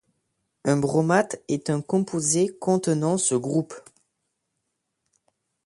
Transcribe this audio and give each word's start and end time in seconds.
Un 0.65 0.77
bromate 0.77 1.43
est 1.47 1.69
un 1.69 1.79
composé 1.79 2.47
contenant 2.59 3.19
ce 3.19 3.35
groupe. 3.35 3.75